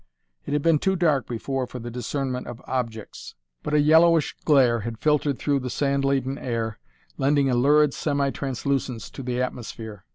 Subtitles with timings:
[0.47, 4.79] It had been too dark before for the discernment of objects, but a yellowish glare
[4.79, 6.79] had filtered through the sand laden air,
[7.19, 10.05] lending a lurid, semi translucence to the atmosphere.